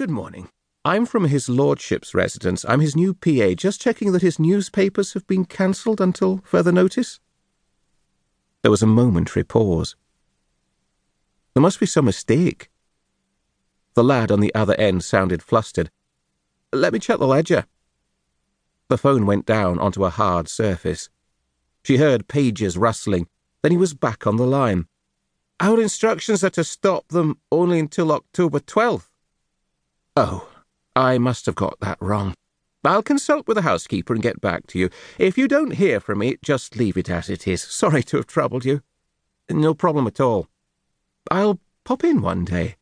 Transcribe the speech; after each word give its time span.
good 0.00 0.08
morning. 0.08 0.48
I'm 0.82 1.04
from 1.04 1.26
his 1.26 1.46
lordship's 1.50 2.14
residence. 2.14 2.64
I'm 2.66 2.80
his 2.80 2.96
new 2.96 3.12
PA, 3.12 3.52
just 3.54 3.82
checking 3.82 4.12
that 4.12 4.22
his 4.22 4.38
newspapers 4.38 5.12
have 5.12 5.26
been 5.26 5.44
cancelled 5.44 6.00
until 6.00 6.40
further 6.42 6.72
notice. 6.72 7.20
There 8.62 8.70
was 8.70 8.80
a 8.80 8.86
momentary 8.86 9.44
pause. 9.44 9.96
There 11.52 11.60
must 11.60 11.80
be 11.80 11.84
some 11.84 12.06
mistake. 12.06 12.70
The 13.92 14.02
lad 14.02 14.30
on 14.30 14.40
the 14.40 14.54
other 14.54 14.74
end 14.76 15.04
sounded 15.04 15.42
flustered. 15.42 15.90
Let 16.72 16.94
me 16.94 16.98
check 16.98 17.18
the 17.18 17.26
ledger. 17.26 17.66
The 18.88 18.96
phone 18.96 19.26
went 19.26 19.44
down 19.44 19.78
onto 19.78 20.06
a 20.06 20.08
hard 20.08 20.48
surface. 20.48 21.10
She 21.84 21.98
heard 21.98 22.26
pages 22.26 22.78
rustling, 22.78 23.26
then 23.60 23.70
he 23.70 23.76
was 23.76 23.92
back 23.92 24.26
on 24.26 24.36
the 24.36 24.46
line. 24.46 24.86
Our 25.60 25.78
instructions 25.78 26.42
are 26.42 26.56
to 26.56 26.64
stop 26.64 27.08
them 27.08 27.36
only 27.52 27.78
until 27.78 28.12
October 28.12 28.60
12th. 28.60 29.09
Oh, 30.22 30.46
I 30.94 31.16
must 31.16 31.46
have 31.46 31.54
got 31.54 31.80
that 31.80 31.96
wrong. 31.98 32.34
I'll 32.84 33.02
consult 33.02 33.48
with 33.48 33.54
the 33.54 33.62
housekeeper 33.62 34.12
and 34.12 34.22
get 34.22 34.38
back 34.38 34.66
to 34.66 34.78
you. 34.78 34.90
If 35.16 35.38
you 35.38 35.48
don't 35.48 35.72
hear 35.72 35.98
from 35.98 36.18
me, 36.18 36.36
just 36.42 36.76
leave 36.76 36.98
it 36.98 37.08
as 37.08 37.30
it 37.30 37.48
is. 37.48 37.62
Sorry 37.62 38.02
to 38.02 38.18
have 38.18 38.26
troubled 38.26 38.66
you. 38.66 38.82
No 39.48 39.72
problem 39.72 40.06
at 40.06 40.20
all. 40.20 40.48
I'll 41.30 41.58
pop 41.84 42.04
in 42.04 42.20
one 42.20 42.44
day. 42.44 42.76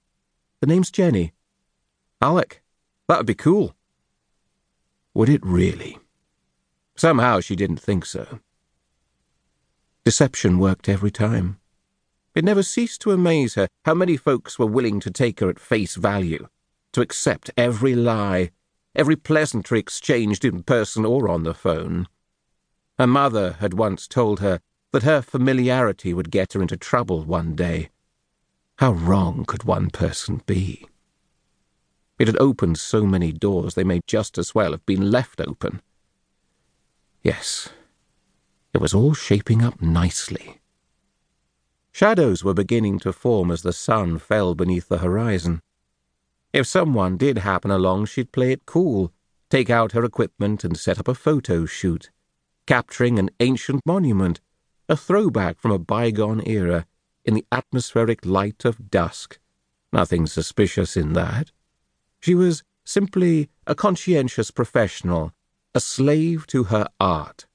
The 0.61 0.67
name's 0.67 0.91
Jenny. 0.91 1.33
Alec. 2.21 2.61
That 3.07 3.19
would 3.19 3.27
be 3.27 3.37
cool. 3.37 3.77
Would 5.15 5.29
it 5.29 5.47
really? 5.47 5.97
Somehow 6.97 7.39
she 7.39 7.55
didn't 7.55 7.81
think 7.81 8.05
so. 8.05 8.41
Deception 10.05 10.59
worked 10.59 10.89
every 10.89 11.13
time. 11.13 11.61
It 12.35 12.45
never 12.45 12.65
ceased 12.65 13.01
to 13.03 13.13
amaze 13.13 13.55
her 13.55 13.69
how 13.85 13.95
many 13.95 14.17
folks 14.17 14.59
were 14.59 14.67
willing 14.67 14.99
to 14.99 15.11
take 15.13 15.39
her 15.39 15.49
at 15.49 15.61
face 15.61 15.95
value 15.95 16.49
to 16.99 17.03
accept 17.03 17.49
every 17.57 17.95
lie, 17.95 18.51
every 18.93 19.15
pleasantry 19.15 19.79
exchanged 19.79 20.45
in 20.45 20.65
person 20.65 21.05
or 21.05 21.29
on 21.29 21.45
the 21.45 21.55
phone. 21.55 22.09
Her 22.99 23.07
mother 23.07 23.53
had 23.61 23.73
once 23.73 24.09
told 24.09 24.41
her 24.41 24.59
that 24.91 25.05
her 25.05 25.23
familiarity 25.23 26.13
would 26.13 26.33
get 26.33 26.55
her 26.55 26.61
into 26.61 26.77
trouble 26.77 27.23
one 27.23 27.55
day. 27.55 27.91
How 28.79 28.91
wrong 28.91 29.45
could 29.47 29.63
one 29.63 29.91
person 29.91 30.43
be? 30.45 30.89
It 32.19 32.27
had 32.27 32.41
opened 32.41 32.79
so 32.79 33.07
many 33.07 33.31
doors 33.31 33.75
they 33.75 33.85
may 33.85 34.01
just 34.09 34.37
as 34.37 34.53
well 34.53 34.73
have 34.73 34.85
been 34.85 35.09
left 35.13 35.41
open. 35.41 35.81
Yes, 37.23 37.69
it 38.75 38.81
was 38.81 38.93
all 38.93 39.15
shaping 39.15 39.63
up 39.63 39.81
nicely. 39.81 40.61
Shadows 41.93 42.43
were 42.43 42.55
beginning 42.55 42.99
to 43.01 43.13
form 43.13 43.53
as 43.53 43.63
the 43.63 43.73
sun 43.73 44.19
fell 44.19 44.57
beneath 44.57 44.89
the 44.89 44.99
horizon. 44.99 45.63
If 46.53 46.67
someone 46.67 47.17
did 47.17 47.39
happen 47.39 47.71
along, 47.71 48.07
she'd 48.07 48.33
play 48.33 48.53
it 48.53 48.67
cool, 48.67 49.13
take 49.51 49.69
out 49.69 49.93
her 49.93 50.05
equipment 50.05 50.65
and 50.65 50.79
set 50.79 50.99
up 50.99 51.09
a 51.09 51.15
photo 51.15 51.67
shoot, 51.67 52.11
capturing 52.67 53.19
an 53.19 53.31
ancient 53.41 53.83
monument, 53.85 54.41
a 54.89 54.97
throwback 54.97 55.59
from 55.59 55.71
a 55.71 55.79
bygone 55.79 56.43
era, 56.47 56.87
in 57.25 57.35
the 57.35 57.45
atmospheric 57.53 58.25
light 58.25 58.65
of 58.65 58.91
dusk. 58.91 59.39
Nothing 59.93 60.27
suspicious 60.27 60.97
in 60.97 61.13
that. 61.13 61.53
She 62.21 62.35
was 62.35 62.63
simply 62.85 63.51
a 63.67 63.75
conscientious 63.75 64.51
professional, 64.51 65.33
a 65.75 65.81
slave 65.81 66.47
to 66.47 66.65
her 66.65 66.89
art. 66.99 67.47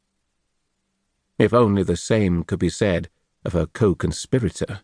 If 1.40 1.54
only 1.54 1.82
the 1.82 1.98
same 1.98 2.44
could 2.44 2.60
be 2.60 2.70
said 2.70 3.10
of 3.44 3.54
her 3.54 3.66
co-conspirator. 3.66 4.82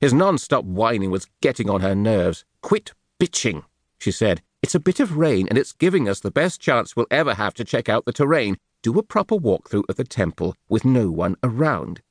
His 0.00 0.12
non-stop 0.12 0.64
whining 0.64 1.10
was 1.10 1.28
getting 1.40 1.70
on 1.70 1.80
her 1.80 1.94
nerves. 1.94 2.44
Quit 2.60 2.92
bitching, 3.18 3.64
she 3.98 4.10
said. 4.10 4.42
It's 4.62 4.74
a 4.74 4.80
bit 4.80 5.00
of 5.00 5.16
rain, 5.16 5.46
and 5.48 5.56
it's 5.56 5.72
giving 5.72 6.08
us 6.08 6.20
the 6.20 6.30
best 6.30 6.60
chance 6.60 6.96
we'll 6.96 7.06
ever 7.10 7.34
have 7.34 7.54
to 7.54 7.64
check 7.64 7.88
out 7.88 8.04
the 8.04 8.12
terrain. 8.12 8.56
Do 8.82 8.98
a 8.98 9.02
proper 9.02 9.36
walkthrough 9.36 9.88
of 9.88 9.96
the 9.96 10.04
temple 10.04 10.54
with 10.68 10.84
no 10.84 11.10
one 11.10 11.36
around. 11.42 12.02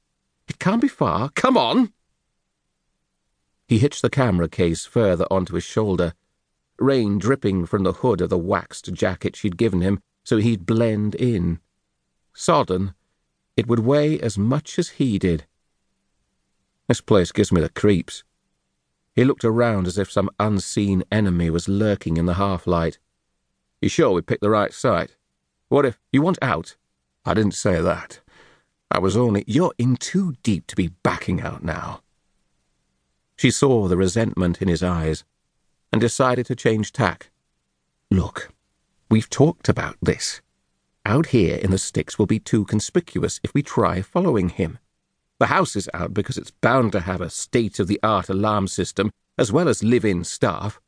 It 0.48 0.60
can't 0.60 0.82
be 0.82 0.88
far. 0.88 1.30
Come 1.30 1.58
on! 1.58 1.94
He 3.68 3.80
hitched 3.80 4.02
the 4.02 4.10
camera 4.10 4.48
case 4.48 4.86
further 4.86 5.26
onto 5.30 5.56
his 5.56 5.66
shoulder, 5.66 6.14
rain 6.80 7.18
dripping 7.20 7.66
from 7.66 7.84
the 7.84 7.94
hood 7.94 8.22
of 8.22 8.30
the 8.30 8.38
waxed 8.38 8.94
jacket 8.94 9.36
she'd 9.36 9.58
given 9.58 9.82
him 9.82 10.00
so 10.28 10.38
he'd 10.38 10.66
blend 10.66 11.16
in. 11.16 11.58
Sodden, 12.34 12.94
it 13.56 13.66
would 13.66 13.80
weigh 13.80 14.20
as 14.20 14.38
much 14.38 14.78
as 14.78 14.90
he 14.90 15.18
did. 15.18 15.46
This 16.88 17.00
place 17.00 17.32
gives 17.32 17.50
me 17.50 17.62
the 17.62 17.70
creeps. 17.70 18.26
He 19.18 19.26
looked 19.26 19.44
around 19.44 19.88
as 19.88 19.98
if 19.98 20.12
some 20.12 20.30
unseen 20.40 21.04
enemy 21.12 21.50
was 21.50 21.68
lurking 21.68 22.18
in 22.18 22.28
the 22.28 22.36
half 22.36 22.68
light. 22.68 23.00
You 23.82 23.90
sure 23.90 24.12
we 24.12 24.22
picked 24.22 24.42
the 24.44 24.50
right 24.52 24.72
site? 24.72 25.16
What 25.70 25.88
if 25.88 26.00
you 26.14 26.22
want 26.22 26.38
out? 26.40 26.76
I 27.26 27.34
didn't 27.34 27.56
say 27.56 27.82
that. 27.82 28.20
I 28.92 29.00
was 29.00 29.18
only. 29.18 29.44
You're 29.48 29.74
in 29.80 29.96
too 29.96 30.36
deep 30.44 30.68
to 30.68 30.76
be 30.76 30.90
backing 31.02 31.42
out 31.42 31.64
now. 31.64 32.04
She 33.38 33.50
saw 33.50 33.88
the 33.88 33.98
resentment 33.98 34.62
in 34.62 34.68
his 34.68 34.84
eyes 34.84 35.24
and 35.92 36.00
decided 36.00 36.46
to 36.46 36.56
change 36.56 36.94
tack. 36.94 37.32
Look, 38.12 38.54
we've 39.10 39.32
talked 39.32 39.68
about 39.68 39.98
this. 40.00 40.42
Out 41.08 41.28
here 41.28 41.56
in 41.56 41.72
the 41.72 41.80
sticks 41.80 42.20
will 42.20 42.28
be 42.28 42.40
too 42.40 42.66
conspicuous 42.66 43.40
if 43.44 43.56
we 43.56 43.64
try 43.64 44.04
following 44.04 44.50
him. 44.50 44.78
The 45.40 45.48
house 45.48 45.76
is 45.76 45.90
out 45.94 46.14
because 46.14 46.38
it's 46.38 46.52
bound 46.52 46.92
to 46.94 47.02
have 47.02 47.22
a 47.22 47.30
state 47.30 47.80
of 47.80 47.88
the 47.88 48.00
art 48.02 48.30
alarm 48.30 48.68
system 48.68 49.12
as 49.38 49.52
well 49.52 49.68
as 49.68 49.84
live 49.84 50.04
in 50.04 50.24
staff. 50.24 50.80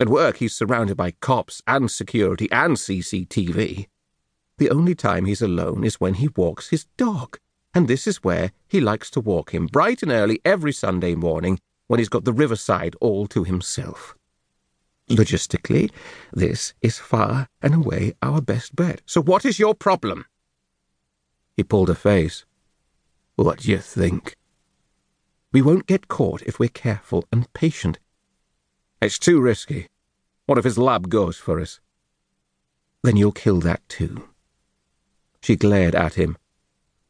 At 0.00 0.08
work, 0.08 0.38
he's 0.38 0.54
surrounded 0.54 0.96
by 0.96 1.12
cops 1.12 1.62
and 1.66 1.90
security 1.90 2.50
and 2.50 2.76
CCTV. 2.76 3.86
The 4.58 4.70
only 4.70 4.94
time 4.94 5.24
he's 5.24 5.42
alone 5.42 5.84
is 5.84 6.00
when 6.00 6.14
he 6.14 6.28
walks 6.36 6.70
his 6.70 6.86
dog, 6.96 7.38
and 7.74 7.86
this 7.86 8.06
is 8.06 8.24
where 8.24 8.52
he 8.66 8.80
likes 8.80 9.10
to 9.12 9.20
walk 9.20 9.54
him 9.54 9.66
bright 9.66 10.02
and 10.02 10.10
early 10.10 10.40
every 10.44 10.72
Sunday 10.72 11.14
morning 11.14 11.58
when 11.86 11.98
he's 11.98 12.08
got 12.08 12.24
the 12.24 12.32
riverside 12.32 12.96
all 13.00 13.26
to 13.28 13.44
himself. 13.44 14.16
Logistically, 15.08 15.90
this 16.32 16.74
is 16.82 16.98
far 16.98 17.48
and 17.62 17.74
away 17.74 18.14
our 18.22 18.40
best 18.40 18.74
bet. 18.74 19.02
So 19.06 19.22
what 19.22 19.44
is 19.44 19.58
your 19.58 19.74
problem? 19.74 20.24
He 21.56 21.62
pulled 21.62 21.90
a 21.90 21.94
face. 21.94 22.44
What 23.36 23.60
do 23.60 23.70
you 23.70 23.78
think? 23.78 24.34
We 25.52 25.60
won't 25.60 25.86
get 25.86 26.08
caught 26.08 26.42
if 26.42 26.58
we're 26.58 26.70
careful 26.70 27.24
and 27.30 27.52
patient. 27.52 27.98
It's 29.00 29.18
too 29.18 29.40
risky. 29.40 29.88
What 30.46 30.56
if 30.56 30.64
his 30.64 30.78
lab 30.78 31.10
goes 31.10 31.36
for 31.36 31.60
us? 31.60 31.78
Then 33.02 33.16
you'll 33.16 33.32
kill 33.32 33.60
that 33.60 33.86
too. 33.88 34.28
She 35.42 35.54
glared 35.54 35.94
at 35.94 36.14
him. 36.14 36.38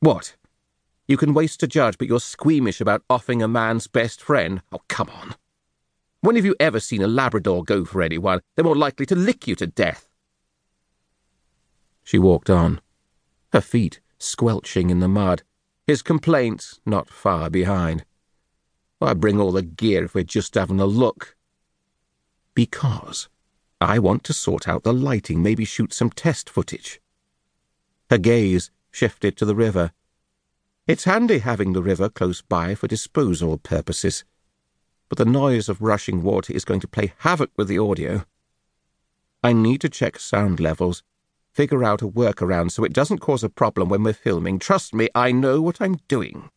What? 0.00 0.34
You 1.06 1.16
can 1.16 1.32
waste 1.32 1.62
a 1.62 1.69
judge, 1.69 1.97
but 1.97 2.09
you're 2.09 2.19
squeamish 2.19 2.81
about 2.81 3.04
offing 3.09 3.41
a 3.41 3.47
man's 3.47 3.86
best 3.86 4.20
friend? 4.20 4.62
Oh, 4.72 4.81
come 4.88 5.09
on. 5.10 5.36
When 6.22 6.34
have 6.34 6.44
you 6.44 6.56
ever 6.59 6.81
seen 6.81 7.03
a 7.03 7.06
Labrador 7.06 7.62
go 7.62 7.84
for 7.84 8.03
anyone? 8.03 8.41
They're 8.54 8.65
more 8.65 8.75
likely 8.75 9.06
to 9.06 9.15
lick 9.15 9.47
you 9.47 9.54
to 9.54 9.66
death. 9.69 10.09
She 12.03 12.19
walked 12.19 12.50
on, 12.50 12.81
her 13.53 13.60
feet 13.60 14.00
squelching 14.19 14.91
in 14.91 14.98
the 14.98 15.09
mud 15.09 15.44
his 15.86 16.02
complaints 16.02 16.80
not 16.84 17.08
far 17.08 17.48
behind. 17.48 18.04
Why 18.98 19.14
bring 19.14 19.41
all 19.41 19.52
the 19.52 19.62
gear 19.62 20.04
if 20.04 20.14
we're 20.14 20.24
just 20.24 20.54
having 20.54 20.80
a 20.80 20.86
look? 20.86 21.36
Because 22.54 23.28
I 23.80 23.98
want 23.98 24.24
to 24.24 24.32
sort 24.32 24.66
out 24.66 24.82
the 24.82 24.92
lighting, 24.92 25.42
maybe 25.42 25.64
shoot 25.64 25.92
some 25.92 26.10
test 26.10 26.50
footage. 26.50 27.00
Her 28.10 28.19
gaze 28.19 28.70
shifted 28.91 29.36
to 29.36 29.44
the 29.44 29.54
river. 29.54 29.92
It's 30.86 31.04
handy 31.04 31.38
having 31.38 31.72
the 31.72 31.82
river 31.82 32.08
close 32.08 32.42
by 32.42 32.74
for 32.74 32.88
disposal 32.88 33.58
purposes, 33.58 34.24
but 35.08 35.18
the 35.18 35.24
noise 35.24 35.68
of 35.68 35.82
rushing 35.82 36.22
water 36.22 36.53
is 36.53 36.64
going 36.64 36.80
to 36.80 36.88
play 36.88 37.12
havoc 37.18 37.50
with 37.56 37.68
the 37.68 37.78
audio. 37.78 38.24
I 39.44 39.53
need 39.53 39.80
to 39.82 39.89
check 39.89 40.18
sound 40.18 40.59
levels 40.59 41.03
figure 41.56 41.82
out 41.82 42.03
a 42.03 42.08
workaround 42.08 42.70
so 42.70 42.84
it 42.84 42.92
doesn't 42.92 43.18
cause 43.18 43.42
a 43.42 43.48
problem 43.48 43.88
when 43.88 44.03
we're 44.03 44.12
filming. 44.12 44.58
Trust 44.58 44.94
me, 44.94 45.08
I 45.14 45.32
know 45.32 45.62
what 45.62 45.80
I'm 45.80 45.97
doing. 46.06 46.50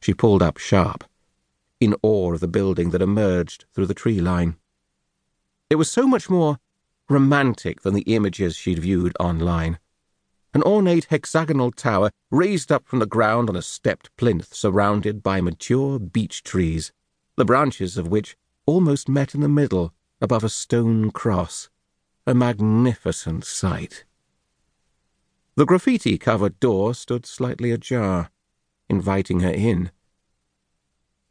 She 0.00 0.14
pulled 0.14 0.42
up 0.42 0.56
sharp, 0.56 1.04
in 1.78 1.94
awe 2.02 2.32
of 2.32 2.40
the 2.40 2.48
building 2.48 2.88
that 2.90 3.02
emerged 3.02 3.66
through 3.74 3.84
the 3.84 3.92
tree 3.92 4.18
line. 4.18 4.56
It 5.68 5.74
was 5.74 5.90
so 5.90 6.06
much 6.06 6.30
more 6.30 6.58
romantic 7.10 7.82
than 7.82 7.92
the 7.92 8.14
images 8.14 8.56
she'd 8.56 8.78
viewed 8.78 9.14
online. 9.20 9.78
An 10.54 10.62
ornate 10.62 11.08
hexagonal 11.10 11.70
tower 11.70 12.10
raised 12.30 12.72
up 12.72 12.86
from 12.86 13.00
the 13.00 13.06
ground 13.06 13.50
on 13.50 13.56
a 13.56 13.62
stepped 13.62 14.08
plinth 14.16 14.54
surrounded 14.54 15.22
by 15.22 15.42
mature 15.42 15.98
beech 15.98 16.42
trees, 16.42 16.92
the 17.36 17.44
branches 17.44 17.98
of 17.98 18.08
which 18.08 18.38
almost 18.64 19.06
met 19.06 19.34
in 19.34 19.42
the 19.42 19.50
middle 19.50 19.92
above 20.22 20.44
a 20.44 20.48
stone 20.48 21.10
cross 21.10 21.68
a 22.26 22.34
magnificent 22.34 23.44
sight. 23.44 24.04
The 25.54 25.64
graffiti 25.64 26.18
covered 26.18 26.58
door 26.58 26.92
stood 26.92 27.24
slightly 27.24 27.70
ajar, 27.70 28.30
inviting 28.88 29.40
her 29.40 29.52
in. 29.52 29.92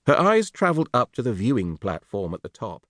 Her 0.07 0.18
eyes 0.18 0.50
travelled 0.50 0.89
up 0.94 1.12
to 1.13 1.21
the 1.21 1.33
viewing 1.33 1.77
platform 1.77 2.33
at 2.33 2.44
the 2.44 2.50
top. 2.50 2.86